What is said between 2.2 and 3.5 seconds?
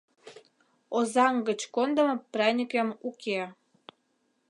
праньыкем уке.